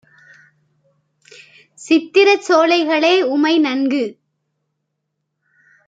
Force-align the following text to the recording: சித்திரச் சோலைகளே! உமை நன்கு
சித்திரச் 1.79 2.45
சோலைகளே! 2.47 3.13
உமை 3.29 3.55
நன்கு 3.59 4.03